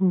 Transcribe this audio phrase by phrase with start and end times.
[0.00, 0.06] ほ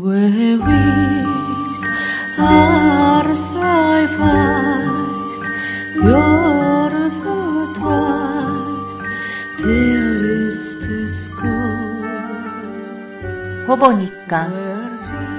[13.77, 14.51] ぼ日刊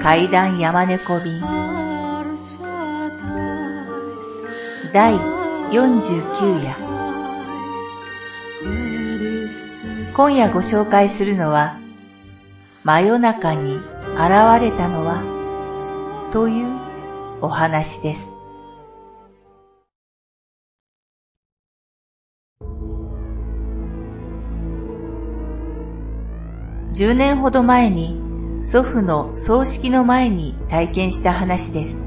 [0.01, 1.39] 階段山猫便
[4.91, 5.13] 第
[5.69, 6.75] 49夜
[10.15, 11.77] 今夜ご紹介するのは
[12.83, 13.77] 「真夜中に」
[14.13, 15.23] 現れたのは
[16.31, 16.67] という
[17.41, 18.29] お話です。
[26.93, 28.19] 10年ほど前に
[28.65, 31.97] 祖父の葬式の前に体験した話です。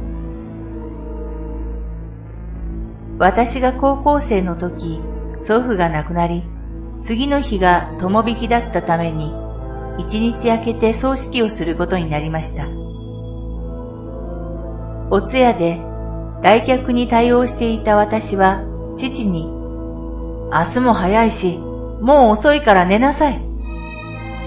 [3.19, 5.01] 私が高校生の時、
[5.45, 6.45] 祖父が亡くなり、
[7.05, 9.33] 次の日が友引きだったために、
[9.99, 12.67] 一日明けて葬式をすることになりました。
[15.11, 15.93] お通夜で
[16.43, 18.63] 来客に対応していた私は、
[18.97, 23.41] 父に、明日も早いし、もう遅いから寝なさい。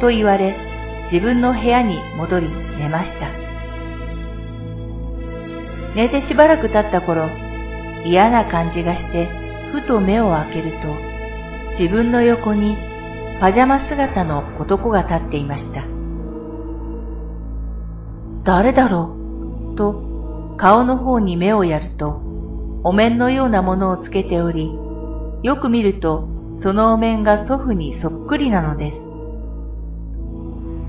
[0.02, 0.56] と言われ、
[1.04, 2.48] 自分の部屋に戻り
[2.80, 3.28] 寝ました。
[5.96, 7.28] 寝てしばらく経った頃、
[8.04, 9.28] 嫌な感じがして、
[9.72, 10.88] ふと目を開けると、
[11.80, 12.76] 自分の横に
[13.40, 15.84] パジャマ姿の男が立っていました。
[18.44, 19.16] 誰だろ
[19.74, 19.76] う？
[19.76, 22.22] と顔の方に目をやると、
[22.84, 24.72] お面のようなものをつけており、
[25.44, 26.30] よく見ると
[26.62, 29.02] そのお面が祖父にそっくりなのです。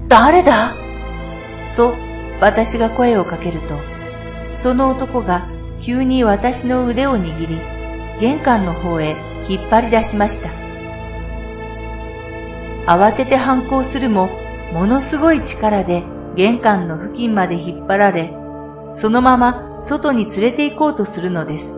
[0.09, 0.73] 誰だ？
[1.77, 1.95] と
[2.41, 3.75] 私が声をかけると、
[4.63, 5.49] その男が
[5.83, 7.59] 急に私の腕を握り、
[8.21, 9.17] 玄関の方へ
[9.49, 10.66] 引っ張り出しました。
[12.87, 14.29] 慌てて反抗するも、
[14.73, 16.05] ものすごい力で
[16.37, 18.33] 玄関の付近まで引っ張られ、
[18.95, 21.75] そのまま外に連れて行こうとするのです。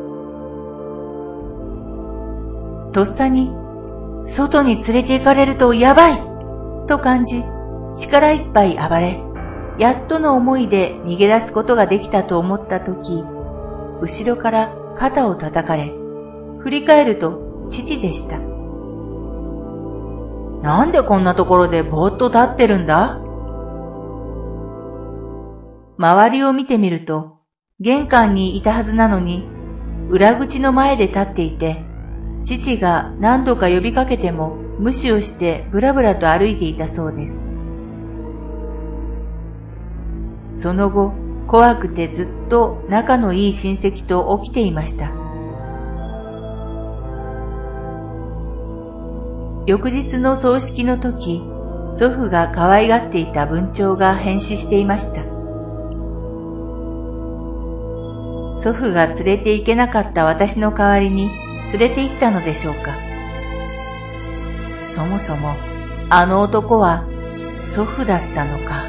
[2.92, 3.50] とっさに、
[4.24, 6.22] 外に連れて行かれるとやばい
[6.86, 7.42] と感じ、
[7.96, 9.22] 力いっぱい暴れ、
[9.78, 13.24] やっとの思いで逃げ出すことができたと思ったとき、
[14.02, 15.92] 後ろから肩を叩かれ、
[16.58, 18.38] 振り返ると父でした。
[20.62, 23.20] なんでこんなところでぼーっと立ってるんだ？
[25.98, 27.38] 周りを見てみると、
[27.80, 29.48] 玄関にいたはずなのに、
[30.10, 31.84] 裏口の前で立っていて、
[32.44, 37.34] 父が何度か呼びかけても無視をしてブラブラと歩いていたそうです。
[40.62, 41.12] その後、
[41.46, 45.27] 怖くてずっと仲のいい親戚と起きていました。
[49.68, 51.42] 翌日の葬式の時、
[51.98, 55.20] 祖父が可愛がっていた文鳥が変死していました。
[58.62, 61.28] 祖父が連れて行けなかった私の代わりに
[61.72, 62.94] 連れて行ったのでしょうか。
[64.94, 65.54] そもそも
[66.08, 67.04] あの男は
[67.74, 68.86] 祖父だったのか。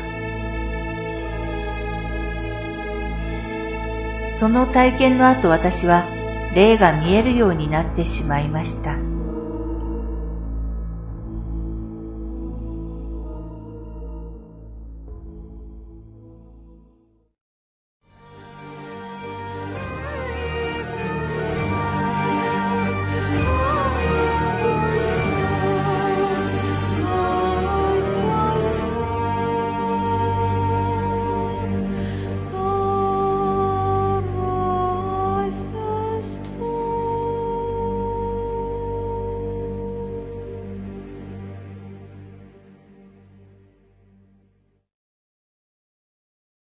[4.39, 6.05] その体験の後私は
[6.55, 9.18] 霊が見えるようになってしまいました。